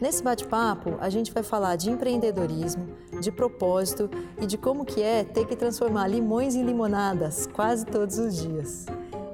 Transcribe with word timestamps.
Nesse 0.00 0.22
bate-papo, 0.22 0.96
a 1.00 1.10
gente 1.10 1.32
vai 1.32 1.42
falar 1.42 1.74
de 1.74 1.90
empreendedorismo, 1.90 2.86
de 3.20 3.32
propósito 3.32 4.08
e 4.40 4.46
de 4.46 4.56
como 4.56 4.84
que 4.84 5.02
é 5.02 5.24
ter 5.24 5.44
que 5.44 5.56
transformar 5.56 6.06
limões 6.06 6.54
em 6.54 6.62
limonadas 6.62 7.48
quase 7.48 7.84
todos 7.84 8.16
os 8.16 8.36
dias. 8.36 8.86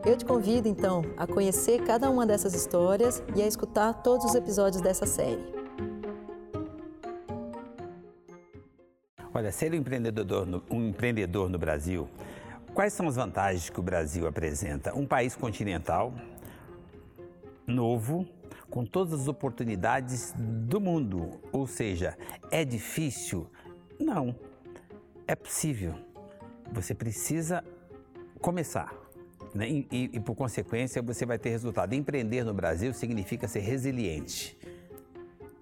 Eu 0.06 0.16
te 0.16 0.24
convido 0.24 0.66
então 0.66 1.02
a 1.18 1.26
conhecer 1.26 1.82
cada 1.82 2.08
uma 2.08 2.24
dessas 2.24 2.54
histórias 2.54 3.22
e 3.36 3.42
a 3.42 3.46
escutar 3.46 3.92
todos 4.02 4.24
os 4.24 4.34
episódios 4.34 4.80
dessa 4.80 5.04
série. 5.04 5.44
Olha, 9.34 9.52
ser 9.52 9.70
um 9.72 9.74
empreendedor, 9.74 10.46
no, 10.46 10.62
um 10.70 10.88
empreendedor 10.88 11.50
no 11.50 11.58
Brasil, 11.58 12.08
quais 12.72 12.94
são 12.94 13.06
as 13.06 13.16
vantagens 13.16 13.68
que 13.68 13.80
o 13.80 13.82
Brasil 13.82 14.26
apresenta? 14.26 14.96
Um 14.96 15.06
país 15.06 15.36
continental, 15.36 16.14
novo, 17.66 18.26
com 18.74 18.84
todas 18.84 19.20
as 19.20 19.28
oportunidades 19.28 20.34
do 20.36 20.80
mundo. 20.80 21.40
Ou 21.52 21.64
seja, 21.64 22.18
é 22.50 22.64
difícil? 22.64 23.46
Não, 24.00 24.34
é 25.28 25.36
possível. 25.36 25.94
Você 26.72 26.92
precisa 26.92 27.62
começar. 28.40 28.92
Né? 29.54 29.68
E, 29.68 29.88
e, 29.92 30.10
e, 30.14 30.18
por 30.18 30.34
consequência, 30.34 31.00
você 31.00 31.24
vai 31.24 31.38
ter 31.38 31.50
resultado. 31.50 31.92
Empreender 31.92 32.42
no 32.42 32.52
Brasil 32.52 32.92
significa 32.92 33.46
ser 33.46 33.60
resiliente. 33.60 34.58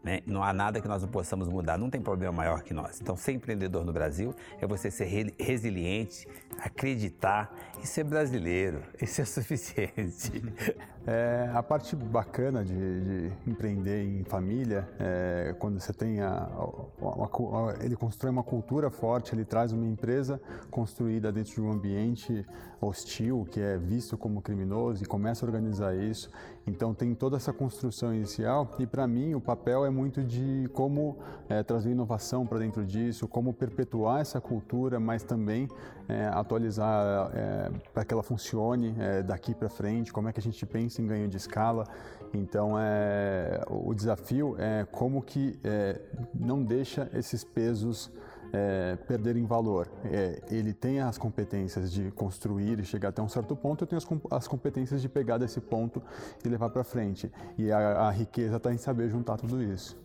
Né? 0.03 0.21
Não 0.27 0.43
há 0.43 0.53
nada 0.53 0.81
que 0.81 0.89
nós 0.89 1.03
não 1.03 1.09
possamos 1.09 1.49
mudar, 1.49 1.79
não 1.79 1.89
tem 1.89 2.01
problema 2.01 2.33
maior 2.33 2.63
que 2.63 2.75
nós. 2.75 3.01
Então, 3.01 3.17
ser 3.17 3.33
empreendedor 3.33 3.85
no 3.85 3.93
Brasil 3.93 4.35
é 4.61 4.67
você 4.67 4.91
ser 4.91 5.05
re 5.05 5.35
resiliente, 5.39 6.27
acreditar 6.59 7.55
e 7.83 7.87
ser 7.87 8.05
brasileiro. 8.05 8.83
Isso 9.01 9.21
é 9.21 9.25
suficiente. 9.27 10.43
É, 11.05 11.51
a 11.53 11.63
parte 11.65 11.97
bacana 11.97 12.65
de, 12.65 12.75
de 12.75 13.33
empreender 13.45 14.05
em 14.05 14.23
família 14.23 14.89
é 15.01 15.53
quando 15.59 15.81
você 15.81 15.93
tem 15.93 16.21
a, 16.21 16.29
a, 16.29 17.25
a, 17.25 17.85
ele 17.85 17.97
constrói 17.97 18.31
uma 18.31 18.45
cultura 18.45 18.89
forte, 18.89 19.35
ele 19.35 19.45
traz 19.45 19.73
uma 19.73 19.85
empresa 19.85 20.41
construída 20.71 21.33
dentro 21.33 21.55
de 21.55 21.61
um 21.61 21.73
ambiente 21.73 22.47
hostil 22.81 23.47
que 23.51 23.61
é 23.61 23.77
visto 23.77 24.17
como 24.17 24.41
criminoso 24.41 25.03
e 25.03 25.07
começa 25.07 25.45
a 25.45 25.49
organizar 25.49 25.97
isso. 25.97 26.31
Então 26.65 26.95
tem 26.95 27.15
toda 27.15 27.37
essa 27.37 27.53
construção 27.53 28.15
inicial 28.15 28.71
e 28.79 28.87
para 28.87 29.05
mim 29.09 29.35
o 29.35 29.41
papel 29.41 29.85
é 29.85 29.91
muito 29.91 30.23
de 30.23 30.71
como 30.73 31.19
é, 31.49 31.65
trazer 31.65 31.91
inovação 31.91 32.47
para 32.47 32.59
dentro 32.59 32.85
disso, 32.87 33.27
como 33.27 33.53
perpetuar 33.53 34.21
essa 34.21 34.41
cultura, 34.41 35.01
mas 35.01 35.25
também 35.25 35.69
é, 36.09 36.27
atualizar 36.27 37.31
é, 37.35 37.71
para 37.93 38.05
que 38.05 38.13
ela 38.13 38.23
funcione 38.23 38.95
é, 38.99 39.23
daqui 39.23 39.55
para 39.55 39.69
frente, 39.69 40.13
como 40.13 40.29
é 40.29 40.33
que 40.33 40.41
a 40.41 40.43
gente 40.43 40.65
pensa 40.67 41.01
em 41.01 41.07
ganho 41.07 41.29
de 41.29 41.37
escala. 41.37 41.87
Então, 42.35 42.79
é, 42.79 43.63
o 43.69 43.93
desafio 43.95 44.57
é 44.59 44.87
como 44.91 45.23
que 45.23 45.59
é, 45.63 46.01
não 46.35 46.63
deixa 46.63 47.11
esses 47.13 47.45
pesos 47.45 48.11
é, 48.53 48.97
perderem 49.07 49.45
valor. 49.47 49.89
É, 50.05 50.41
ele 50.51 50.73
tem 50.73 51.01
as 51.01 51.17
competências 51.17 51.91
de 51.91 52.11
construir 52.11 52.79
e 52.79 52.85
chegar 52.85 53.09
até 53.09 53.23
um 53.23 53.29
certo 53.29 53.57
ponto, 53.57 53.83
eu 53.83 53.87
tenho 53.87 53.99
as, 53.99 54.39
as 54.39 54.47
competências 54.47 55.01
de 55.01 55.09
pegar 55.09 55.39
desse 55.39 55.61
ponto 55.61 56.03
e 56.45 56.49
levar 56.49 56.71
para 56.71 56.85
frente. 56.85 57.31
E 57.57 57.73
a, 57.73 58.09
a 58.09 58.11
riqueza 58.11 58.57
está 58.57 58.73
em 58.73 58.79
saber 58.79 59.09
juntar 59.09 59.37
tudo 59.37 59.63
isso. 59.63 59.97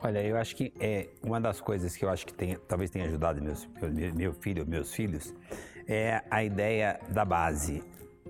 Olha, 0.00 0.22
eu 0.22 0.36
acho 0.36 0.54
que 0.54 0.72
é 0.78 1.08
uma 1.22 1.40
das 1.40 1.60
coisas 1.60 1.96
que 1.96 2.04
eu 2.04 2.08
acho 2.08 2.24
que 2.24 2.32
tem, 2.32 2.56
talvez 2.68 2.88
tenha 2.88 3.04
ajudado 3.06 3.42
meus, 3.42 3.68
meu, 4.14 4.32
filho, 4.32 4.64
meus 4.64 4.94
filhos, 4.94 5.34
é 5.88 6.22
a 6.30 6.44
ideia 6.44 7.00
da 7.08 7.24
base. 7.24 7.82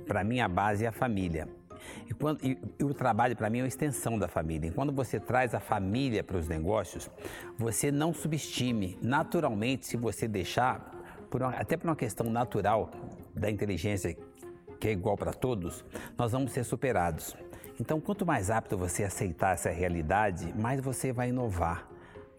Para 0.07 0.25
mim, 0.25 0.41
a 0.41 0.49
base 0.49 0.87
é 0.87 0.89
a 0.89 0.93
família. 0.93 1.47
E, 2.09 2.15
quando, 2.15 2.43
e, 2.43 2.59
e 2.79 2.85
o 2.85 2.95
trabalho, 2.95 3.37
para 3.37 3.51
mim, 3.51 3.59
é 3.59 3.63
uma 3.63 3.69
extensão 3.69 4.19
da 4.19 4.27
família. 4.27 4.69
E 4.69 4.71
quando 4.71 4.93
você 4.93 5.21
traz 5.21 5.55
a 5.55 5.61
família 5.61 6.25
para 6.25 6.39
os 6.39 6.49
negócios, 6.49 7.11
você 7.59 7.93
não 7.93 8.15
subestime. 8.15 8.99
Naturalmente, 9.03 9.87
se 9.87 9.97
você 9.99 10.27
deixar, 10.27 10.95
por 11.29 11.43
uma, 11.43 11.51
até 11.51 11.77
por 11.77 11.87
uma 11.87 11.97
questão 11.97 12.31
natural 12.31 12.91
da 13.35 13.51
inteligência, 13.51 14.17
que 14.81 14.89
é 14.89 14.93
igual 14.93 15.19
para 15.19 15.35
todos, 15.35 15.85
nós 16.17 16.33
vamos 16.33 16.53
ser 16.53 16.65
superados. 16.65 17.37
Então, 17.81 18.01
quanto 18.01 18.27
mais 18.27 18.49
rápido 18.49 18.77
você 18.77 19.05
aceitar 19.05 19.55
essa 19.55 19.71
realidade, 19.71 20.53
mais 20.57 20.81
você 20.81 21.13
vai 21.13 21.29
inovar, 21.29 21.89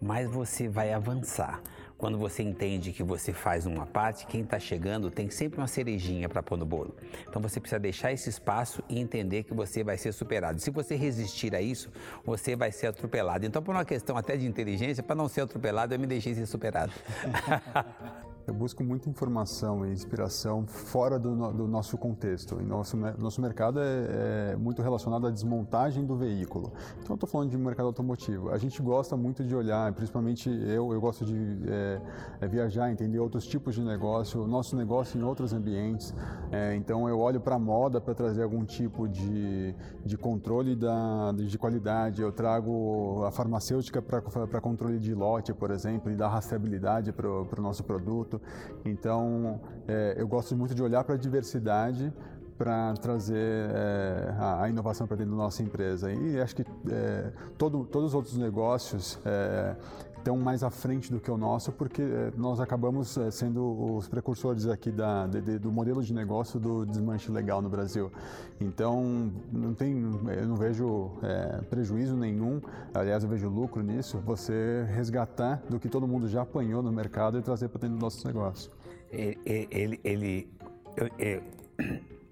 mais 0.00 0.28
você 0.30 0.68
vai 0.68 0.92
avançar. 0.92 1.62
Quando 1.96 2.16
você 2.16 2.42
entende 2.42 2.92
que 2.92 3.02
você 3.02 3.32
faz 3.32 3.66
uma 3.66 3.86
parte, 3.86 4.26
quem 4.26 4.40
está 4.40 4.58
chegando 4.58 5.10
tem 5.10 5.28
sempre 5.28 5.58
uma 5.58 5.66
cerejinha 5.66 6.30
para 6.30 6.42
pôr 6.42 6.56
no 6.56 6.64
bolo. 6.64 6.94
Então 7.28 7.42
você 7.42 7.60
precisa 7.60 7.78
deixar 7.78 8.10
esse 8.10 8.30
espaço 8.30 8.82
e 8.88 8.98
entender 8.98 9.42
que 9.42 9.52
você 9.52 9.84
vai 9.84 9.98
ser 9.98 10.12
superado. 10.12 10.58
Se 10.60 10.70
você 10.70 10.96
resistir 10.96 11.54
a 11.54 11.60
isso, 11.60 11.90
você 12.24 12.56
vai 12.56 12.72
ser 12.72 12.86
atropelado. 12.86 13.44
Então, 13.44 13.62
por 13.62 13.74
uma 13.74 13.84
questão 13.84 14.16
até 14.16 14.34
de 14.34 14.46
inteligência, 14.46 15.02
para 15.02 15.14
não 15.14 15.28
ser 15.28 15.42
atropelado, 15.42 15.94
eu 15.94 15.98
me 15.98 16.06
deixei 16.06 16.34
ser 16.34 16.46
superado. 16.46 16.92
Eu 18.46 18.54
busco 18.54 18.82
muita 18.82 19.08
informação 19.08 19.86
e 19.86 19.92
inspiração 19.92 20.66
fora 20.66 21.18
do, 21.18 21.52
do 21.52 21.68
nosso 21.68 21.96
contexto. 21.98 22.58
E 22.60 22.64
nosso, 22.64 22.96
nosso 22.96 23.40
mercado 23.40 23.78
é, 23.80 24.52
é, 24.52 24.56
muito 24.56 24.82
relacionado 24.82 25.26
à 25.26 25.30
desmontagem 25.30 26.04
do 26.04 26.16
veículo. 26.16 26.72
Então, 26.98 27.10
eu 27.10 27.14
estou 27.14 27.28
falando 27.28 27.50
de 27.50 27.58
mercado 27.58 27.86
automotivo. 27.86 28.50
A 28.50 28.58
gente 28.58 28.80
gosta 28.82 29.16
muito 29.16 29.44
de 29.44 29.54
olhar, 29.54 29.92
principalmente 29.92 30.48
eu, 30.48 30.92
eu 30.92 31.00
gosto 31.00 31.24
de 31.24 31.34
é, 31.68 32.00
é, 32.40 32.48
viajar, 32.48 32.90
entender 32.90 33.18
outros 33.18 33.46
tipos 33.46 33.74
de 33.74 33.82
negócio, 33.82 34.46
nosso 34.46 34.74
negócio 34.74 35.20
em 35.20 35.22
outros 35.22 35.52
ambientes. 35.52 36.14
É, 36.50 36.74
então, 36.74 37.08
eu 37.08 37.20
olho 37.20 37.40
para 37.40 37.56
a 37.56 37.58
moda 37.58 38.00
para 38.00 38.14
trazer 38.14 38.42
algum 38.42 38.64
tipo 38.64 39.06
de, 39.06 39.74
de 40.04 40.16
controle 40.16 40.74
da, 40.74 41.32
de 41.32 41.58
qualidade. 41.58 42.22
Eu 42.22 42.32
trago 42.32 43.22
a 43.24 43.30
farmacêutica 43.30 44.00
para 44.00 44.60
controle 44.60 44.98
de 44.98 45.14
lote, 45.14 45.52
por 45.52 45.70
exemplo, 45.70 46.10
e 46.10 46.16
dar 46.16 46.28
rastreabilidade 46.28 47.12
para 47.12 47.28
o 47.28 47.46
nosso 47.62 47.84
produto 47.84 48.29
produto. 48.30 48.40
Então, 48.84 49.60
é, 49.88 50.14
eu 50.16 50.28
gosto 50.28 50.56
muito 50.56 50.74
de 50.74 50.82
olhar 50.82 51.02
para 51.02 51.16
a 51.16 51.18
diversidade 51.18 52.12
para 52.56 52.92
trazer 52.94 53.70
é, 53.70 54.34
a, 54.38 54.68
inovação 54.68 55.06
para 55.06 55.16
dentro 55.16 55.32
da 55.32 55.38
nossa 55.38 55.62
empresa. 55.62 56.12
E 56.12 56.38
acho 56.38 56.54
que 56.54 56.62
é, 56.90 57.32
todo, 57.56 57.86
todos 57.86 58.08
os 58.08 58.14
outros 58.14 58.36
negócios 58.36 59.18
é, 59.24 59.74
estão 60.20 60.36
mais 60.36 60.62
à 60.62 60.70
frente 60.70 61.10
do 61.10 61.18
que 61.18 61.30
o 61.30 61.36
nosso, 61.36 61.72
porque 61.72 62.02
é, 62.02 62.32
nós 62.36 62.60
acabamos 62.60 63.16
é, 63.16 63.30
sendo 63.30 63.96
os 63.96 64.06
precursores 64.06 64.66
aqui 64.66 64.90
da, 64.90 65.26
de, 65.26 65.58
do 65.58 65.72
modelo 65.72 66.02
de 66.02 66.14
negócio 66.14 66.60
do 66.60 66.86
desmanche 66.86 67.30
legal 67.30 67.60
no 67.60 67.68
Brasil. 67.68 68.12
Então, 68.60 69.32
não 69.50 69.74
tem, 69.74 70.00
eu 70.38 70.46
não 70.46 70.56
vejo 70.56 71.10
é, 71.22 71.62
prejuízo 71.62 72.16
nenhum, 72.16 72.60
aliás, 72.94 73.24
eu 73.24 73.30
vejo 73.30 73.48
lucro 73.48 73.82
nisso, 73.82 74.18
você 74.18 74.86
resgatar 74.94 75.62
do 75.68 75.80
que 75.80 75.88
todo 75.88 76.06
mundo 76.06 76.28
já 76.28 76.42
apanhou 76.42 76.82
no 76.82 76.92
mercado 76.92 77.38
e 77.38 77.42
trazer 77.42 77.68
para 77.68 77.80
dentro 77.80 77.96
do 77.96 78.00
nosso 78.00 78.26
negócio. 78.26 78.70
Ele, 79.10 79.38
ele, 79.70 80.00
ele, 80.04 80.48
ele 81.18 81.42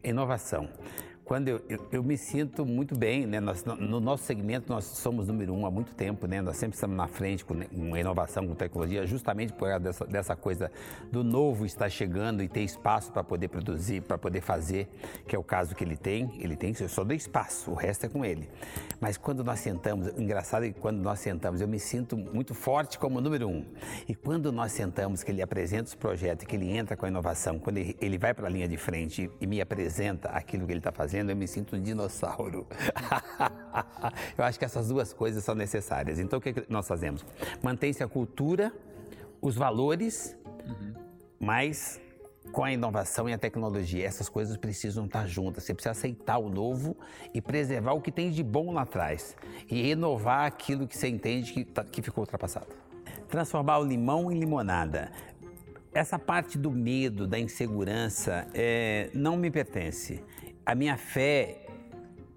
inovação. 0.05 0.69
Quando 1.29 1.49
eu, 1.49 1.61
eu, 1.69 1.87
eu, 1.93 2.03
me 2.03 2.17
sinto 2.17 2.65
muito 2.65 2.97
bem, 2.97 3.27
né? 3.27 3.39
Nós, 3.39 3.63
no 3.63 4.01
nosso 4.01 4.25
segmento 4.25 4.73
nós 4.73 4.87
somos 4.87 5.29
número 5.29 5.53
um 5.53 5.67
há 5.67 5.71
muito 5.71 5.95
tempo, 5.95 6.27
né? 6.27 6.41
Nós 6.41 6.57
sempre 6.57 6.75
estamos 6.75 6.97
na 6.97 7.07
frente 7.07 7.45
com, 7.45 7.55
com 7.61 7.97
inovação, 7.99 8.49
com 8.49 8.55
tecnologia, 8.55 9.07
justamente 9.07 9.53
por 9.53 9.69
causa 9.69 9.79
dessa, 9.79 10.07
dessa 10.07 10.35
coisa 10.35 10.73
do 11.13 11.23
novo 11.23 11.67
estar 11.67 11.91
chegando 11.91 12.43
e 12.43 12.49
ter 12.49 12.63
espaço 12.63 13.13
para 13.13 13.23
poder 13.23 13.49
produzir, 13.49 14.01
para 14.01 14.17
poder 14.17 14.41
fazer, 14.41 14.89
que 15.27 15.37
é 15.37 15.39
o 15.39 15.43
caso 15.43 15.75
que 15.75 15.85
ele 15.85 15.99
tem. 15.99 16.33
Ele 16.41 16.57
tem, 16.57 16.75
eu 16.81 16.89
só 16.89 17.05
dou 17.05 17.15
espaço, 17.15 17.73
o 17.73 17.75
resto 17.75 18.07
é 18.07 18.09
com 18.09 18.25
ele. 18.25 18.49
Mas 18.99 19.19
quando 19.19 19.45
nós 19.45 19.61
sentamos, 19.61 20.09
engraçado 20.17 20.65
é 20.65 20.73
que 20.73 20.81
quando 20.81 20.97
nós 20.97 21.21
sentamos, 21.21 21.61
eu 21.61 21.69
me 21.69 21.79
sinto 21.79 22.17
muito 22.17 22.55
forte 22.55 22.99
como 22.99 23.21
número 23.21 23.47
um. 23.47 23.67
E 24.09 24.15
quando 24.15 24.51
nós 24.51 24.73
sentamos, 24.73 25.23
que 25.23 25.31
ele 25.31 25.43
apresenta 25.43 25.89
os 25.89 25.95
projetos, 25.95 26.47
que 26.47 26.57
ele 26.57 26.75
entra 26.75 26.97
com 26.97 27.05
a 27.05 27.09
inovação, 27.11 27.59
quando 27.59 27.77
ele, 27.77 27.95
ele 28.01 28.17
vai 28.17 28.33
para 28.33 28.47
a 28.47 28.51
linha 28.51 28.67
de 28.67 28.79
frente 28.79 29.31
e, 29.39 29.45
e 29.45 29.47
me 29.47 29.61
apresenta 29.61 30.31
aquilo 30.31 30.65
que 30.65 30.73
ele 30.73 30.81
está 30.81 30.91
fazendo 30.91 31.18
fazendo, 31.19 31.31
eu 31.31 31.37
me 31.37 31.47
sinto 31.47 31.77
um 31.77 31.83
dinossauro. 31.83 32.67
eu 34.37 34.45
acho 34.45 34.59
que 34.59 34.65
essas 34.65 34.89
duas 34.89 35.13
coisas 35.13 35.45
são 35.45 35.55
necessárias. 35.55 36.19
Então, 36.19 36.39
o 36.39 36.43
que 36.43 36.65
nós 36.69 36.87
fazemos? 36.87 37.25
Mantém-se 37.63 38.03
a 38.03 38.09
cultura, 38.09 38.73
os 39.41 39.57
valores, 39.57 40.37
uhum. 40.67 40.95
mas 41.41 42.01
com 42.53 42.65
a 42.65 42.73
inovação 42.73 43.29
e 43.29 43.33
a 43.33 43.39
tecnologia. 43.39 44.07
Essas 44.07 44.29
coisas 44.29 44.57
precisam 44.57 45.07
estar 45.07 45.27
juntas. 45.27 45.65
Você 45.65 45.75
precisa 45.75 45.91
aceitar 45.91 46.39
o 46.39 46.49
novo 46.49 46.97
e 47.35 47.41
preservar 47.41 47.93
o 47.93 48.01
que 48.01 48.11
tem 48.11 48.31
de 48.31 48.43
bom 48.43 48.73
lá 48.73 48.83
atrás. 48.83 49.37
E 49.69 49.83
renovar 49.83 50.47
aquilo 50.47 50.87
que 50.87 50.97
você 50.97 51.09
entende 51.09 51.53
que, 51.53 51.65
tá, 51.65 51.85
que 51.85 52.01
ficou 52.01 52.23
ultrapassado. 52.23 52.75
Transformar 53.29 53.79
o 53.79 53.85
limão 53.85 54.33
em 54.33 54.39
limonada. 54.39 55.11
Essa 55.93 56.19
parte 56.19 56.57
do 56.57 56.71
medo, 56.71 57.27
da 57.27 57.39
insegurança, 57.39 58.47
é, 58.55 59.11
não 59.15 59.37
me 59.37 59.51
pertence. 59.51 60.23
A 60.69 60.75
minha 60.75 60.99
fé 60.99 61.65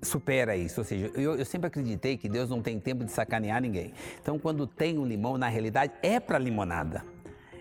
supera 0.02 0.56
isso. 0.56 0.80
Ou 0.80 0.86
seja, 0.86 1.12
eu, 1.16 1.36
eu, 1.36 1.44
sempre 1.44 1.68
acreditei 1.68 2.16
que 2.16 2.30
Deus 2.30 2.50
não 2.50 2.62
tem 2.62 2.80
tempo 2.80 3.04
de 3.04 3.12
sacanear 3.12 3.62
ninguém. 3.62 3.92
Então, 4.22 4.40
quando 4.40 4.66
tem 4.66 4.98
um 4.98 5.06
limão, 5.06 5.38
na 5.38 5.50
realidade, 5.50 5.92
é 6.02 6.18
para 6.18 6.40
limonada. 6.40 7.04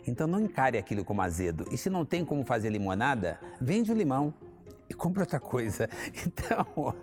Então 0.06 0.28
não 0.28 0.38
encare 0.38 0.78
aquilo 0.78 1.05
como 1.05 1.22
azedo. 1.22 1.67
E 1.72 1.76
se 1.76 1.90
não 1.90 2.05
tem 2.05 2.25
como 2.25 2.44
fazer 2.44 2.70
limonada, 2.70 3.40
vende 3.61 3.90
o 3.90 3.94
limão 3.96 4.32
e 4.88 4.94
compra 4.94 5.25
outra 5.25 5.40
coisa. 5.40 5.90
Então, 6.25 6.94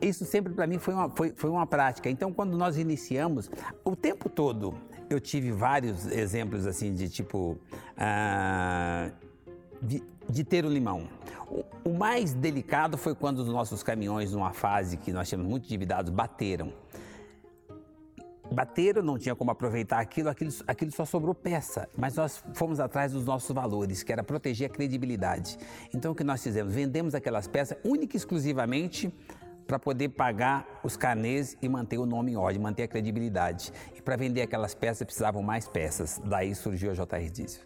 isso 0.00 0.24
sempre 0.24 0.52
para 0.52 0.68
mim 0.68 0.78
foi 0.78 0.94
uma, 0.94 1.10
foi, 1.10 1.32
foi 1.34 1.50
uma 1.50 1.66
prática. 1.66 2.08
Então, 2.08 2.32
quando 2.32 2.56
nós 2.56 2.78
iniciamos, 2.78 3.50
o 3.84 3.96
tempo 3.96 4.28
todo 4.28 4.72
eu 5.10 5.18
tive 5.18 5.50
vários 5.50 6.06
exemplos 6.06 6.64
assim 6.64 6.94
de 6.94 7.08
tipo. 7.08 7.58
Ah, 7.96 9.10
de, 10.28 10.44
ter 10.44 10.64
o 10.64 10.68
limão. 10.68 11.08
O, 11.50 11.90
o 11.90 11.98
mais 11.98 12.32
delicado 12.34 12.96
foi 12.98 13.14
quando 13.14 13.38
os 13.38 13.48
nossos 13.48 13.82
caminhões, 13.82 14.32
numa 14.32 14.52
fase 14.52 14.96
que 14.96 15.12
nós 15.12 15.28
tínhamos 15.28 15.48
muito 15.48 15.64
endividados, 15.64 16.10
bateram 16.12 16.72
bateram, 18.50 19.02
não 19.02 19.18
tinha 19.18 19.34
como 19.34 19.50
aproveitar 19.50 20.00
aquilo, 20.00 20.28
aquilo, 20.28 20.50
aquilo 20.66 20.90
só 20.90 21.04
sobrou 21.04 21.34
peça. 21.34 21.88
Mas 21.96 22.16
nós 22.16 22.42
fomos 22.54 22.80
atrás 22.80 23.12
dos 23.12 23.24
nossos 23.24 23.50
valores, 23.54 24.02
que 24.02 24.12
era 24.12 24.22
proteger 24.22 24.70
a 24.70 24.72
credibilidade. 24.72 25.58
Então 25.94 26.12
o 26.12 26.14
que 26.14 26.24
nós 26.24 26.42
fizemos? 26.42 26.72
Vendemos 26.72 27.14
aquelas 27.14 27.46
peças 27.46 27.78
única 27.84 28.16
e 28.16 28.18
exclusivamente 28.18 29.12
para 29.66 29.78
poder 29.78 30.08
pagar 30.10 30.80
os 30.82 30.96
carnês 30.96 31.56
e 31.60 31.68
manter 31.68 31.98
o 31.98 32.06
nome 32.06 32.32
em 32.32 32.36
ordem, 32.36 32.60
manter 32.60 32.84
a 32.84 32.88
credibilidade. 32.88 33.72
E 33.94 34.00
para 34.00 34.16
vender 34.16 34.42
aquelas 34.42 34.74
peças 34.74 35.04
precisavam 35.04 35.42
mais 35.42 35.68
peças. 35.68 36.20
Daí 36.24 36.54
surgiu 36.54 36.90
a 36.90 36.94
JR 36.94 37.30
Diesel. 37.30 37.62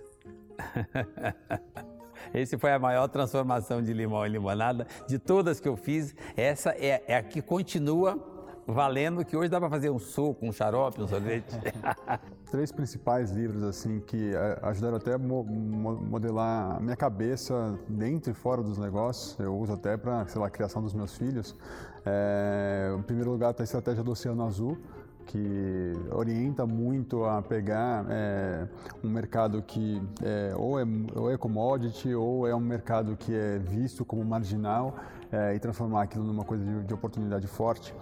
Esse 2.32 2.58
foi 2.58 2.72
a 2.72 2.78
maior 2.78 3.08
transformação 3.08 3.82
de 3.82 3.92
limão 3.92 4.26
em 4.26 4.30
limonada 4.30 4.86
de 5.06 5.18
todas 5.18 5.60
que 5.60 5.68
eu 5.68 5.76
fiz. 5.76 6.14
Essa 6.36 6.70
é, 6.70 7.02
é 7.06 7.16
a 7.16 7.22
que 7.22 7.42
continua 7.42 8.32
valendo 8.66 9.24
que 9.24 9.36
hoje 9.36 9.48
dá 9.48 9.58
para 9.58 9.68
fazer 9.68 9.90
um 9.90 9.98
suco, 9.98 10.46
um 10.46 10.52
xarope, 10.52 11.02
um 11.02 11.08
sorvete. 11.08 11.52
Três 12.50 12.70
principais 12.70 13.30
livros 13.30 13.62
assim 13.62 14.00
que 14.00 14.34
é, 14.34 14.58
ajudaram 14.62 14.96
até 14.96 15.14
a 15.14 15.18
modelar 15.18 16.76
a 16.76 16.80
minha 16.80 16.96
cabeça 16.96 17.78
dentro 17.88 18.30
e 18.30 18.34
fora 18.34 18.62
dos 18.62 18.78
negócios. 18.78 19.38
Eu 19.38 19.56
uso 19.56 19.72
até 19.72 19.96
para, 19.96 20.26
sei 20.28 20.40
lá, 20.40 20.46
a 20.46 20.50
criação 20.50 20.82
dos 20.82 20.94
meus 20.94 21.16
filhos. 21.16 21.56
É, 22.04 22.94
em 22.96 23.02
primeiro 23.02 23.30
lugar, 23.30 23.50
está 23.50 23.62
a 23.62 23.64
estratégia 23.64 24.02
do 24.02 24.10
Oceano 24.12 24.44
Azul 24.44 24.78
que 25.26 25.92
orienta 26.10 26.66
muito 26.66 27.24
a 27.24 27.42
pegar 27.42 28.06
é, 28.08 28.66
um 29.02 29.08
mercado 29.08 29.62
que 29.62 30.02
é, 30.22 30.52
ou, 30.56 30.78
é, 30.78 30.84
ou 31.14 31.30
é 31.30 31.36
commodity 31.36 32.14
ou 32.14 32.46
é 32.46 32.54
um 32.54 32.60
mercado 32.60 33.16
que 33.16 33.34
é 33.34 33.58
visto 33.58 34.04
como 34.04 34.24
marginal 34.24 34.96
é, 35.30 35.54
e 35.54 35.58
transformar 35.58 36.02
aquilo 36.02 36.24
numa 36.24 36.44
coisa 36.44 36.64
de, 36.64 36.84
de 36.84 36.94
oportunidade 36.94 37.46
forte. 37.46 37.94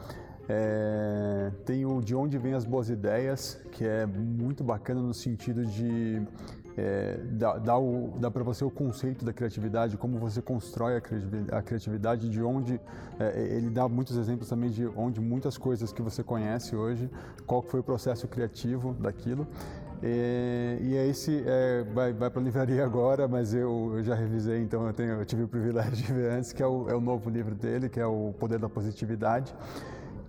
É, 0.49 1.53
tem 1.65 1.87
o 1.87 2.01
De 2.01 2.13
Onde 2.15 2.37
Vêm 2.37 2.55
as 2.55 2.65
Boas 2.65 2.91
Ideias, 2.91 3.61
que 3.71 3.85
é 3.85 4.05
muito 4.05 4.65
bacana 4.65 5.01
no 5.01 5.15
sentido 5.15 5.65
de 5.65 6.21
é, 6.77 7.19
dar, 7.33 7.59
dar, 7.59 8.31
para 8.31 8.43
você 8.43 8.65
o 8.65 8.71
conceito 8.71 9.25
da 9.25 9.33
criatividade, 9.33 9.97
como 9.97 10.19
você 10.19 10.41
constrói 10.41 10.97
a 10.97 11.63
criatividade, 11.63 12.29
de 12.29 12.43
onde 12.43 12.81
é, 13.19 13.57
ele 13.57 13.71
dá 13.71 13.89
muitos 13.89 14.17
exemplos 14.17 14.49
também 14.49 14.71
de 14.71 14.87
onde 14.97 15.21
muitas 15.21 15.59
coisas 15.59 15.93
que 15.93 16.03
você 16.03 16.23
conhece 16.23 16.77
hoje, 16.77 17.11
qual 17.47 17.63
foi 17.63 17.81
o 17.81 17.83
processo 17.83 18.27
criativo 18.29 18.95
daquilo. 18.95 19.47
E, 20.03 20.79
e 20.81 20.95
esse 21.11 21.43
é, 21.47 21.85
vai, 21.93 22.13
vai 22.13 22.31
para 22.31 22.41
a 22.41 22.45
livraria 22.45 22.85
agora, 22.85 23.29
mas 23.29 23.53
eu, 23.53 23.93
eu, 23.97 24.03
já 24.03 24.15
revisei, 24.15 24.63
então 24.63 24.87
eu, 24.87 24.95
tenho, 24.95 25.11
eu 25.11 25.27
tive 25.27 25.43
o 25.43 25.49
privilégio 25.49 25.93
de 25.93 26.13
ver 26.13 26.33
antes, 26.33 26.53
que 26.53 26.63
é 26.63 26.67
o, 26.67 26.89
é 26.89 26.95
o 26.95 27.01
novo 27.01 27.29
livro 27.29 27.55
dele, 27.55 27.89
que 27.89 28.01
é 28.01 28.07
o 28.07 28.33
Poder 28.39 28.59
da 28.59 28.69
Positividade 28.69 29.55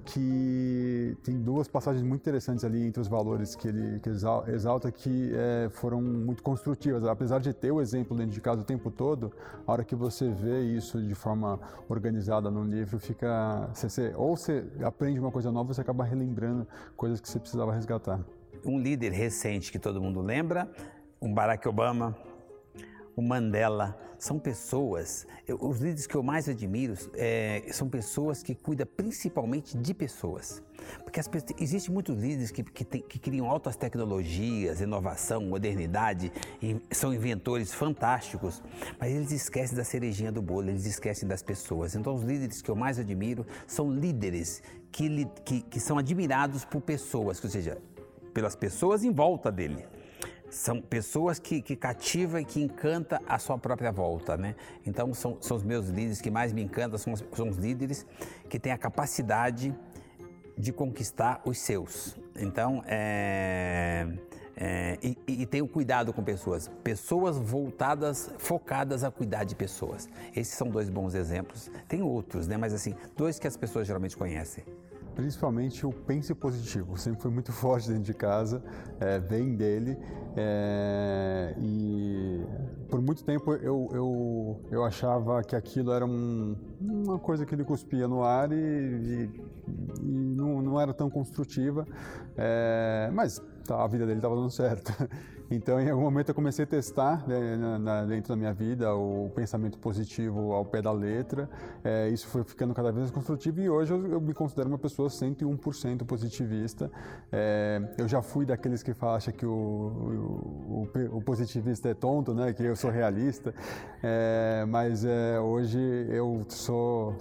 que 0.05 1.17
tem 1.23 1.39
duas 1.39 1.67
passagens 1.67 2.03
muito 2.03 2.21
interessantes 2.21 2.63
ali 2.63 2.85
entre 2.85 3.01
os 3.01 3.07
valores 3.07 3.55
que 3.55 3.67
ele 3.67 3.99
que 3.99 4.09
exalta 4.09 4.91
que 4.91 5.31
é, 5.33 5.69
foram 5.69 6.01
muito 6.01 6.41
construtivas. 6.43 7.03
Apesar 7.05 7.39
de 7.39 7.53
ter 7.53 7.71
o 7.71 7.81
exemplo 7.81 8.15
dentro 8.15 8.31
de 8.31 8.41
casa 8.41 8.61
o 8.61 8.63
tempo 8.63 8.89
todo, 8.89 9.31
a 9.65 9.71
hora 9.71 9.83
que 9.83 9.95
você 9.95 10.29
vê 10.29 10.61
isso 10.61 11.01
de 11.01 11.15
forma 11.15 11.59
organizada 11.87 12.49
no 12.49 12.63
livro, 12.63 12.99
fica 12.99 13.69
você, 13.73 14.13
ou 14.15 14.35
você 14.35 14.65
aprende 14.83 15.19
uma 15.19 15.31
coisa 15.31 15.51
nova, 15.51 15.73
você 15.73 15.81
acaba 15.81 16.03
relembrando 16.03 16.67
coisas 16.95 17.19
que 17.21 17.29
você 17.29 17.39
precisava 17.39 17.73
resgatar. 17.73 18.19
Um 18.65 18.79
líder 18.79 19.11
recente 19.11 19.71
que 19.71 19.79
todo 19.79 20.01
mundo 20.01 20.21
lembra, 20.21 20.69
um 21.21 21.33
Barack 21.33 21.67
Obama, 21.67 22.15
o 23.21 23.23
Mandela, 23.23 23.95
são 24.17 24.39
pessoas, 24.39 25.25
eu, 25.47 25.57
os 25.61 25.79
líderes 25.79 26.07
que 26.07 26.15
eu 26.15 26.23
mais 26.23 26.49
admiro 26.49 26.95
é, 27.13 27.63
são 27.71 27.87
pessoas 27.87 28.41
que 28.41 28.55
cuidam 28.55 28.87
principalmente 28.97 29.77
de 29.77 29.93
pessoas. 29.93 30.61
Porque 31.03 31.19
as, 31.19 31.29
existem 31.59 31.93
muitos 31.93 32.17
líderes 32.17 32.51
que, 32.51 32.63
que, 32.63 32.83
tem, 32.83 33.01
que, 33.01 33.19
criam 33.19 33.49
altas 33.49 33.75
tecnologias, 33.75 34.81
inovação, 34.81 35.41
modernidade, 35.41 36.31
são 36.91 37.13
inventores 37.13 37.73
fantásticos, 37.73 38.61
mas 38.99 39.11
eles 39.13 39.31
esquecem 39.31 39.77
da 39.77 39.83
cerejinha 39.83 40.31
do 40.31 40.41
bolo, 40.41 40.69
eles 40.69 40.85
esquecem 40.85 41.27
das 41.27 41.43
pessoas. 41.43 41.95
Então, 41.95 42.13
os 42.13 42.23
líderes 42.23 42.61
que 42.61 42.69
eu 42.69 42.75
mais 42.75 42.97
admiro 42.97 43.45
são 43.67 43.91
líderes 43.91 44.63
que, 44.91 45.25
que, 45.45 45.61
que 45.61 45.79
são 45.79 45.97
admirados 45.97 46.65
por 46.65 46.81
pessoas, 46.81 47.43
ou 47.43 47.49
seja, 47.49 47.77
pelas 48.33 48.55
pessoas 48.55 49.03
em 49.03 49.11
volta 49.11 49.51
dele 49.51 49.85
são 50.51 50.81
pessoas 50.81 51.39
que, 51.39 51.61
que 51.61 51.77
cativam 51.77 52.39
e 52.39 52.45
que 52.45 52.61
encanta 52.61 53.21
a 53.27 53.39
sua 53.39 53.57
própria 53.57 53.91
volta, 53.91 54.35
né? 54.35 54.53
Então 54.85 55.13
são, 55.13 55.37
são 55.39 55.55
os 55.55 55.63
meus 55.63 55.87
líderes 55.87 56.21
que 56.21 56.29
mais 56.29 56.51
me 56.51 56.61
encantam, 56.61 56.97
são, 56.97 57.15
são 57.15 57.49
os 57.49 57.57
líderes 57.57 58.05
que 58.49 58.59
têm 58.59 58.73
a 58.73 58.77
capacidade 58.77 59.73
de 60.57 60.73
conquistar 60.73 61.41
os 61.45 61.57
seus. 61.57 62.17
Então, 62.35 62.83
é, 62.85 64.07
é, 64.57 64.97
e, 65.01 65.17
e 65.25 65.45
tem 65.45 65.61
o 65.61 65.67
cuidado 65.67 66.11
com 66.11 66.21
pessoas, 66.21 66.69
pessoas 66.83 67.37
voltadas, 67.37 68.29
focadas 68.37 69.05
a 69.05 69.09
cuidar 69.09 69.45
de 69.45 69.55
pessoas. 69.55 70.09
Esses 70.35 70.53
são 70.53 70.67
dois 70.67 70.89
bons 70.89 71.15
exemplos. 71.15 71.71
Tem 71.87 72.01
outros, 72.01 72.45
né? 72.45 72.57
Mas 72.57 72.73
assim, 72.73 72.93
dois 73.15 73.39
que 73.39 73.47
as 73.47 73.55
pessoas 73.55 73.87
geralmente 73.87 74.17
conhecem 74.17 74.65
principalmente 75.21 75.85
o 75.85 75.91
pense 75.91 76.33
positivo. 76.33 76.97
Sempre 76.97 77.21
foi 77.21 77.29
muito 77.29 77.51
forte 77.53 77.87
dentro 77.87 78.03
de 78.03 78.13
casa, 78.13 78.63
é, 78.99 79.19
vem 79.19 79.55
dele. 79.55 79.95
É, 80.35 81.53
e 81.59 82.41
por 82.89 83.01
muito 83.01 83.23
tempo 83.23 83.53
eu, 83.53 83.89
eu, 83.91 84.65
eu 84.71 84.83
achava 84.85 85.43
que 85.43 85.55
aquilo 85.55 85.91
era 85.91 86.05
um, 86.05 86.55
uma 86.79 87.19
coisa 87.19 87.45
que 87.45 87.53
ele 87.53 87.65
cuspia 87.65 88.07
no 88.07 88.23
ar 88.23 88.49
e, 88.51 88.55
e, 88.55 89.29
e 90.01 90.35
não, 90.35 90.61
não 90.61 90.79
era 90.79 90.93
tão 90.93 91.09
construtiva, 91.09 91.85
é, 92.37 93.09
mas 93.13 93.41
tá, 93.67 93.83
a 93.83 93.87
vida 93.87 94.05
dele 94.05 94.19
estava 94.19 94.35
dando 94.35 94.49
certo. 94.49 94.91
Então, 95.51 95.81
em 95.81 95.89
algum 95.89 96.03
momento, 96.03 96.29
eu 96.29 96.35
comecei 96.35 96.63
a 96.63 96.67
testar 96.67 97.27
né, 97.27 97.57
na, 97.57 97.77
na, 97.77 98.05
dentro 98.05 98.29
da 98.29 98.37
minha 98.37 98.53
vida 98.53 98.95
o 98.95 99.29
pensamento 99.35 99.77
positivo 99.77 100.53
ao 100.53 100.63
pé 100.63 100.81
da 100.81 100.93
letra. 100.93 101.49
É, 101.83 102.07
isso 102.07 102.25
foi 102.27 102.41
ficando 102.45 102.73
cada 102.73 102.89
vez 102.89 103.01
mais 103.01 103.11
construtivo 103.11 103.59
e 103.59 103.69
hoje 103.69 103.91
eu, 103.91 104.07
eu 104.13 104.21
me 104.21 104.33
considero 104.33 104.69
uma 104.69 104.77
pessoa 104.77 105.09
101% 105.09 106.05
positivista. 106.05 106.89
É, 107.29 107.81
eu 107.97 108.07
já 108.07 108.21
fui 108.21 108.45
daqueles 108.45 108.81
que 108.81 108.95
acham 109.01 109.33
que 109.33 109.45
o, 109.45 109.51
o, 109.51 110.87
o, 110.95 111.17
o, 111.17 111.21
positivista 111.21 111.89
é 111.89 111.93
tonto, 111.93 112.33
né, 112.33 112.53
que 112.53 112.63
eu 112.63 112.75
sou 112.77 112.89
realista, 112.89 113.53
é, 114.01 114.63
mas 114.69 115.03
é, 115.03 115.37
hoje 115.37 115.79
eu 116.09 116.45
sou 116.47 117.17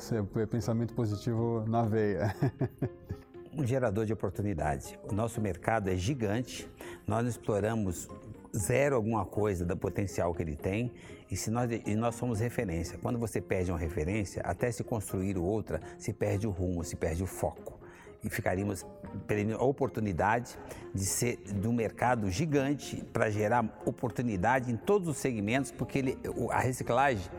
pensamento 0.49 0.95
positivo 0.95 1.65
na 1.67 1.83
veia. 1.83 2.33
um 3.61 3.67
gerador 3.67 4.07
de 4.07 4.13
oportunidade. 4.13 4.99
O 5.05 5.13
nosso 5.13 5.41
mercado 5.41 5.91
é 5.91 5.97
gigante, 5.97 6.67
nós 7.07 7.27
exploramos 7.27 8.09
zero 8.57 8.97
alguma 8.97 9.25
coisa 9.27 9.65
do 9.65 9.77
potencial 9.77 10.35
que 10.35 10.43
ele 10.43 10.57
tem 10.57 10.91
e, 11.31 11.37
se 11.37 11.51
nós, 11.51 11.71
e 11.71 11.95
nós 11.95 12.15
somos 12.15 12.41
referência. 12.41 12.99
Quando 12.99 13.19
você 13.19 13.41
perde 13.41 13.71
uma 13.71 13.79
referência, 13.79 14.43
até 14.43 14.73
se 14.73 14.83
construir 14.83 15.37
outra, 15.37 15.81
se 15.99 16.13
perde 16.13 16.47
o 16.47 16.51
rumo, 16.51 16.83
se 16.83 16.97
perde 16.97 17.23
o 17.23 17.27
foco. 17.27 17.79
E 18.25 18.31
ficaríamos 18.31 18.85
perdendo 19.27 19.57
a 19.57 19.65
oportunidade 19.65 20.59
de 20.95 21.05
ser 21.05 21.37
de 21.37 21.69
um 21.69 21.73
mercado 21.73 22.31
gigante 22.31 23.03
para 23.13 23.31
gerar 23.31 23.65
oportunidade 23.85 24.71
em 24.71 24.77
todos 24.77 25.07
os 25.07 25.19
segmentos, 25.19 25.71
porque 25.71 25.99
ele, 25.99 26.19
a 26.51 26.61
reciclagem 26.61 27.31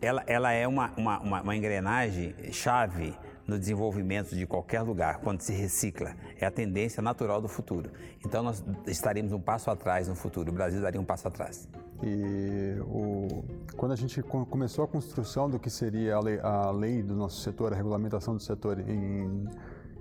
ela, 0.00 0.24
ela 0.26 0.52
é 0.52 0.66
uma, 0.66 0.92
uma, 0.96 1.42
uma 1.42 1.56
engrenagem 1.56 2.34
chave 2.52 3.14
no 3.50 3.58
desenvolvimento 3.58 4.34
de 4.34 4.46
qualquer 4.46 4.80
lugar, 4.82 5.18
quando 5.18 5.40
se 5.40 5.52
recicla. 5.52 6.14
É 6.38 6.46
a 6.46 6.50
tendência 6.50 7.02
natural 7.02 7.42
do 7.42 7.48
futuro. 7.48 7.90
Então 8.24 8.42
nós 8.42 8.64
estaremos 8.86 9.32
um 9.32 9.40
passo 9.40 9.70
atrás 9.70 10.06
no 10.06 10.14
futuro, 10.14 10.50
o 10.50 10.54
Brasil 10.54 10.80
daria 10.80 11.00
um 11.00 11.04
passo 11.04 11.26
atrás. 11.26 11.68
E 12.02 12.80
o, 12.82 13.44
quando 13.76 13.92
a 13.92 13.96
gente 13.96 14.22
começou 14.22 14.84
a 14.84 14.88
construção 14.88 15.50
do 15.50 15.58
que 15.58 15.68
seria 15.68 16.14
a 16.14 16.20
lei, 16.20 16.38
a 16.40 16.70
lei 16.70 17.02
do 17.02 17.14
nosso 17.14 17.40
setor, 17.42 17.72
a 17.72 17.76
regulamentação 17.76 18.34
do 18.34 18.40
setor 18.40 18.78
em 18.78 19.48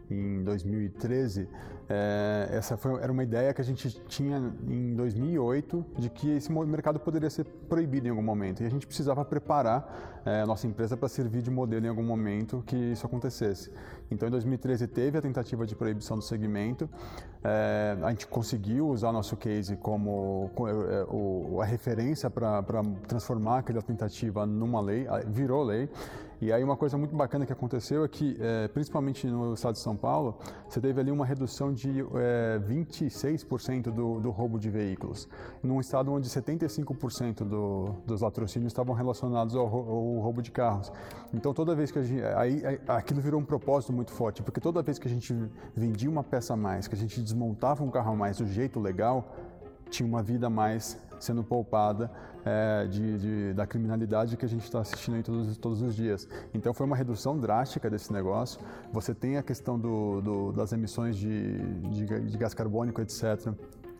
em 0.10 0.44
2013, 0.44 1.48
é, 1.92 2.50
essa 2.52 2.78
foi, 2.78 3.02
era 3.02 3.12
uma 3.12 3.24
ideia 3.24 3.52
que 3.52 3.62
a 3.62 3.64
gente 3.64 3.90
tinha 4.08 4.38
em 4.68 4.94
2008 4.96 5.84
de 5.98 6.10
que 6.10 6.30
esse 6.30 6.52
mercado 6.52 7.00
poderia 7.00 7.32
ser 7.32 7.46
proibido 7.46 8.08
em 8.08 8.12
algum 8.12 8.22
momento 8.22 8.62
e 8.62 8.66
a 8.66 8.70
gente 8.70 8.86
precisava 8.86 9.26
preparar 9.26 10.22
é, 10.24 10.42
a 10.42 10.46
nossa 10.46 10.68
empresa 10.68 10.96
para 10.96 11.10
servir 11.10 11.42
de 11.42 11.50
modelo 11.50 11.86
em 11.86 11.90
algum 11.90 12.04
momento 12.04 12.64
que 12.68 12.76
isso 12.76 13.08
acontecesse. 13.08 13.72
Então, 14.12 14.28
em 14.28 14.32
2013 14.32 14.88
teve 14.88 15.18
a 15.18 15.22
tentativa 15.22 15.66
de 15.66 15.76
proibição 15.76 16.16
do 16.16 16.24
segmento, 16.24 16.88
é, 17.44 17.98
a 18.02 18.10
gente 18.12 18.28
conseguiu 18.28 18.88
usar 18.88 19.12
nosso 19.12 19.36
case 19.36 19.76
como, 19.78 20.52
a 21.60 21.66
referência 21.66 22.30
para 22.30 22.62
transformar 23.08 23.60
aquela 23.60 23.82
tentativa 23.82 24.46
numa 24.46 24.80
lei, 24.80 25.08
virou 25.28 25.64
lei. 25.64 25.90
E 26.42 26.54
aí 26.54 26.64
uma 26.64 26.78
coisa 26.78 26.98
muito 26.98 27.14
bacana 27.14 27.46
que 27.46 27.52
aconteceu 27.52 28.06
é 28.06 28.08
que, 28.08 28.38
é, 28.40 28.70
principalmente 28.70 29.28
no 29.28 29.54
estado 29.54 29.74
de 29.74 29.80
São 29.80 29.96
Paulo, 29.96 30.38
você 30.68 30.80
teve 30.80 31.02
ali 31.02 31.12
uma 31.12 31.26
redução 31.26 31.74
de 31.74 32.00
é, 32.16 32.60
26% 32.60 33.92
do, 33.92 34.22
do 34.22 34.30
roubo 34.30 34.58
de 34.58 34.70
veículos, 34.70 35.28
num 35.62 35.82
estado 35.82 36.12
onde 36.14 36.30
75% 36.30 37.44
do, 37.44 37.96
dos 38.06 38.22
latrocínios 38.22 38.72
estavam 38.72 38.96
relacionados 38.96 39.54
ao, 39.54 39.66
ao, 39.66 40.20
roubo 40.20 40.42
de 40.42 40.50
carros. 40.50 40.92
Então 41.34 41.54
toda 41.54 41.76
vez 41.76 41.92
que 41.92 42.00
a 42.00 42.04
gente, 42.04 42.24
aí, 42.24 42.64
aquilo 42.88 43.20
virou 43.20 43.42
um 43.42 43.46
propósito 43.46 43.92
muito 43.92 44.12
forte, 44.12 44.42
porque 44.42 44.62
toda 44.62 44.82
vez 44.82 44.98
que 44.98 45.10
a 45.10 45.12
gente 45.12 45.36
vendia 45.76 46.10
uma 46.10 46.24
peça 46.24 46.54
a 46.54 46.58
mais, 46.58 46.88
que 46.88 46.96
a 46.96 46.98
gente 46.98 47.20
desmontava 47.20 47.84
um 47.84 47.92
carro 47.92 48.14
a 48.14 48.16
mais 48.16 48.38
do 48.38 48.48
jeito 48.48 48.80
legal, 48.80 49.36
tinha 49.90 50.08
uma 50.08 50.24
vida 50.24 50.50
mais 50.50 50.98
sendo 51.20 51.44
poupada 51.44 52.12
é, 52.46 52.88
de, 52.88 53.18
de, 53.18 53.54
da 53.54 53.68
criminalidade 53.68 54.38
que 54.38 54.46
a 54.46 54.50
gente 54.50 54.64
está 54.64 54.80
assistindo 54.80 55.16
aí 55.16 55.24
todos, 55.24 55.58
todos 55.58 55.82
os 55.82 55.96
dias. 55.96 56.28
Então 56.54 56.74
foi 56.74 56.86
uma 56.86 56.96
redução 56.96 57.38
drástica 57.38 57.90
desse 57.90 58.12
negócio. 58.12 58.60
Você 58.92 59.14
tem 59.14 59.38
a 59.38 59.44
questão 59.44 59.80
do, 59.80 60.22
do, 60.22 60.52
das 60.52 60.72
emissões 60.72 61.18
de, 61.18 61.58
de, 61.90 62.06
de 62.06 62.38
gás 62.38 62.54
carbônico, 62.54 63.02
etc 63.02 63.54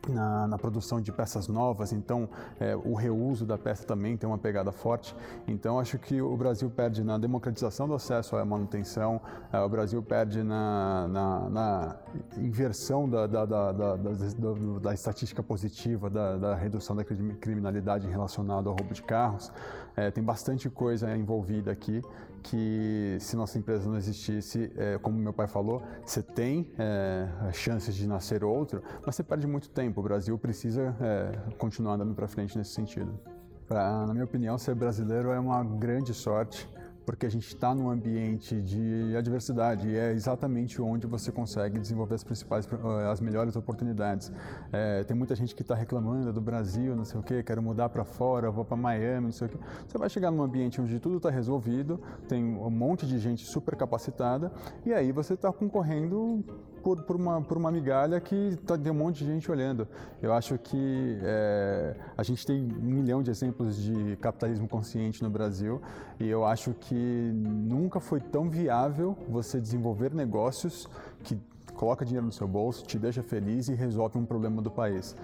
na, 0.08 0.48
na, 0.48 0.58
produção 0.58 1.02
de 1.02 1.12
peças 1.12 1.48
novas, 1.48 1.92
então 1.92 2.30
é, 2.60 2.76
o 2.76 2.94
reuso 2.94 3.46
da 3.46 3.58
peça 3.58 3.86
também 3.86 4.16
tem 4.16 4.28
uma 4.28 4.38
pegada 4.38 4.72
forte. 4.72 5.16
Então 5.48 5.80
acho 5.80 5.98
que 5.98 6.22
o 6.22 6.36
Brasil 6.38 6.70
perde 6.70 7.04
na 7.04 7.18
democratização 7.18 7.88
do 7.88 7.94
acesso 7.94 8.36
à 8.36 8.46
manutenção, 8.46 9.22
é, 9.52 9.60
o 9.60 9.70
Brasil 9.70 10.02
perde 10.02 10.44
na, 10.44 11.08
na, 11.08 11.50
na 11.50 11.96
inversão 12.38 13.10
da, 13.10 13.28
da, 13.28 13.46
da, 13.46 13.72
da, 13.72 14.94
estatística 14.94 15.44
positiva 15.44 16.10
da, 16.10 16.56
redução 16.56 16.96
da 16.96 17.04
criminalidade 17.04 18.08
relacionada 18.08 18.70
ao 18.70 18.76
roubo 18.76 18.94
de 18.94 19.04
carros. 19.04 19.52
É, 19.96 20.12
tem 20.12 20.24
bastante 20.24 20.70
coisa 20.70 21.16
envolvida 21.16 21.72
aqui 21.72 22.02
que 22.40 23.18
se 23.20 23.36
nossa 23.36 23.58
empresa 23.58 23.88
não 23.88 23.98
existisse, 23.98 24.72
é, 24.78 24.98
como 24.98 25.18
meu 25.18 25.34
pai 25.34 25.48
falou, 25.48 25.84
você 26.06 26.22
tem 26.22 26.72
é, 26.78 27.28
chances 27.54 27.96
de 27.96 28.08
nascer 28.08 28.44
outro, 28.44 28.82
mas 29.06 29.16
você 29.16 29.24
perde 29.24 29.46
muito 29.46 29.70
tempo. 29.70 30.00
O 30.00 30.04
Brasil 30.04 30.38
precisa 30.38 30.96
é, 31.02 31.52
continuar 31.58 31.94
andando 31.96 32.14
para 32.14 32.28
frente 32.28 32.58
nesse 32.58 32.72
sentido. 32.72 33.20
Pra, 33.68 34.06
na 34.06 34.14
minha 34.14 34.26
opinião, 34.26 34.58
ser 34.58 34.74
brasileiro 34.74 35.30
é 35.30 35.40
uma 35.40 35.64
grande 35.64 36.14
sorte 36.14 36.68
porque 37.10 37.26
a 37.26 37.32
gente 37.32 37.48
está 37.48 37.74
num 37.74 37.90
ambiente 37.90 38.62
de 38.62 39.16
adversidade 39.18 39.90
e 39.90 39.98
é 39.98 40.12
exatamente 40.12 40.80
onde 40.80 41.08
você 41.08 41.32
consegue 41.32 41.80
desenvolver 41.80 42.14
as 42.14 42.24
principais, 42.24 42.70
eh, 42.72 43.12
as 43.12 43.20
melhores 43.20 43.56
oportunidades. 43.56 44.32
É, 44.72 45.04
tem 45.04 45.18
muita 45.18 45.34
gente 45.34 45.56
que 45.56 45.64
está 45.64 45.74
reclamando 45.74 46.32
do 46.32 46.40
Brasil, 46.40 46.96
não 46.96 47.04
sei 47.04 47.20
o 47.20 47.24
que, 47.24 47.42
quero 47.42 47.64
mudar 47.64 47.90
para 47.90 48.06
fora, 48.06 48.52
vou 48.52 48.64
para 48.64 48.78
Miami, 48.78 49.26
não 49.26 49.32
sei 49.32 49.48
o 49.48 49.50
que. 49.50 49.58
Você 49.88 49.98
vai 49.98 50.08
chegar 50.08 50.30
num 50.30 50.44
ambiente 50.44 50.80
onde 50.80 51.00
tudo 51.00 51.18
está 51.18 51.32
resolvido, 51.32 52.00
tem 52.28 52.44
um 52.44 52.70
monte 52.70 53.08
de 53.08 53.18
gente 53.18 53.44
super 53.44 53.76
capacitada 53.76 54.52
e 54.86 54.94
aí 54.94 55.12
você 55.12 55.34
está 55.34 55.52
concorrendo 55.52 56.46
por, 56.80 57.02
por, 57.04 57.16
uma, 57.16 57.42
por 57.42 57.58
uma 57.58 57.72
migalha 57.72 58.20
que 58.20 58.58
tá, 58.66 58.78
tem 58.78 58.92
um 58.92 58.96
monte 58.96 59.20
de 59.20 59.26
gente 59.26 59.50
olhando. 59.52 59.88
Eu 60.22 60.34
acho 60.34 60.58
que 60.58 61.18
é, 61.22 61.96
a 62.18 62.24
gente 62.24 62.46
tem 62.46 62.62
um 62.62 62.94
milhão 62.96 63.22
de 63.22 63.30
exemplos 63.30 63.78
de 63.78 64.16
capitalismo 64.18 64.68
consciente 64.68 65.22
no 65.24 65.30
Brasil 65.30 65.82
e 66.20 66.28
eu 66.28 66.46
acho 66.46 66.74
que 66.74 67.32
nunca 67.34 68.00
foi 68.00 68.20
tão 68.20 68.50
viável 68.50 69.18
você 69.28 69.60
desenvolver 69.60 70.14
negócios 70.14 70.88
que 71.24 71.38
coloca 71.74 72.04
dinheiro 72.04 72.26
no 72.26 72.32
seu 72.32 72.48
bolso, 72.48 72.86
te 72.86 73.00
deixa 73.00 73.24
feliz 73.24 73.70
e 73.70 73.74
resolve 73.74 74.18
um 74.18 74.26
problema 74.26 74.62
do 74.62 74.70
país. 74.70 75.16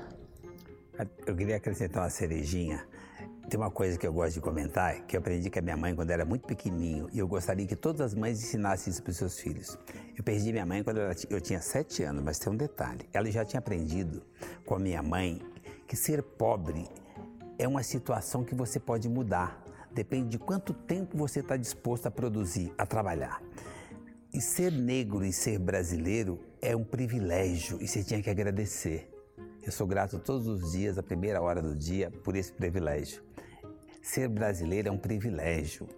Eu 1.26 1.36
queria 1.36 1.58
acrescentar 1.58 2.04
uma 2.04 2.10
cerejinha. 2.10 2.86
Tem 3.50 3.60
uma 3.60 3.70
coisa 3.70 3.98
que 3.98 4.08
eu 4.08 4.14
gosto 4.14 4.34
de 4.34 4.42
comentar, 4.42 5.02
que 5.06 5.16
eu 5.16 5.20
aprendi 5.20 5.50
com 5.50 5.60
a 5.60 5.62
minha 5.62 5.78
mãe 5.78 5.96
quando 5.96 6.10
era 6.10 6.26
muito 6.26 6.48
pequenininho, 6.48 7.08
e 7.14 7.20
eu 7.20 7.28
gostaria 7.28 7.66
que 7.66 7.76
todas 7.76 8.02
as 8.02 8.14
mães 8.16 8.42
ensinassem 8.42 8.92
isso 8.92 9.04
para 9.04 9.12
os 9.12 9.18
seus 9.18 9.40
filhos. 9.40 9.78
Eu 10.18 10.24
perdi 10.24 10.52
minha 10.52 10.66
mãe 10.66 10.84
quando 10.84 11.00
eu 11.30 11.42
tinha 11.42 11.62
sete 11.62 12.04
anos, 12.04 12.24
mas 12.24 12.40
tem 12.40 12.52
um 12.52 12.58
detalhe. 12.58 13.08
Ela 13.14 13.30
já 13.30 13.46
tinha 13.46 13.60
aprendido 13.60 14.24
com 14.66 14.76
a 14.76 14.80
minha 14.80 15.04
mãe 15.04 15.42
que 15.88 15.96
ser 15.96 16.24
pobre 16.24 16.90
é 17.58 17.68
uma 17.68 17.84
situação 17.84 18.44
que 18.44 18.56
você 18.56 18.80
pode 18.80 19.08
mudar. 19.08 19.64
Depende 19.92 20.30
de 20.30 20.40
quanto 20.40 20.74
tempo 20.74 21.18
você 21.18 21.40
está 21.40 21.56
disposto 21.56 22.08
a 22.08 22.12
produzir, 22.12 22.74
a 22.78 22.86
trabalhar. 22.86 23.42
E 24.34 24.42
ser 24.42 24.72
negro 24.72 25.24
e 25.24 25.32
ser 25.32 25.58
brasileiro 25.60 26.40
é 26.62 26.76
um 26.76 26.84
privilégio 26.84 27.78
e 27.82 27.88
você 27.88 28.04
tinha 28.04 28.22
que 28.22 28.30
agradecer. 28.30 29.15
Eu 29.66 29.72
sou 29.72 29.88
grato 29.88 30.20
todos 30.20 30.46
os 30.46 30.74
dias, 30.74 30.96
a 31.00 31.02
primeira 31.02 31.42
hora 31.42 31.60
do 31.60 31.76
dia, 31.76 32.12
por 32.24 32.36
esse 32.36 32.52
privilégio. 32.52 33.24
Ser 34.00 34.30
brasileiro 34.30 34.90
é 34.90 34.92
um 34.92 34.98
privilégio. 34.98 35.90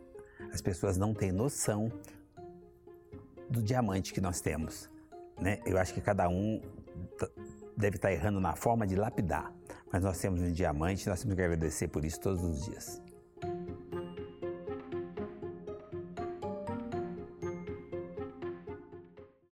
As 0.53 0.61
pessoas 0.61 0.95
não 0.95 1.13
têm 1.13 1.33
noção 1.33 1.91
do 3.49 3.61
diamante 3.61 4.13
que 4.13 4.21
nós 4.21 4.39
temos. 4.39 4.89
Né? 5.37 5.59
Eu 5.65 5.77
acho 5.77 5.93
que 5.93 5.99
cada 5.99 6.29
um 6.29 6.61
deve 7.75 7.97
estar 7.97 8.09
errando 8.09 8.39
na 8.39 8.55
forma 8.55 8.87
de 8.87 8.95
lapidar, 8.95 9.53
mas 9.91 10.01
nós 10.01 10.17
temos 10.17 10.41
um 10.41 10.51
diamante 10.53 11.05
e 11.05 11.09
nós 11.09 11.19
temos 11.19 11.35
que 11.35 11.41
agradecer 11.41 11.89
por 11.89 12.05
isso 12.05 12.21
todos 12.21 12.41
os 12.41 12.63
dias. 12.63 13.01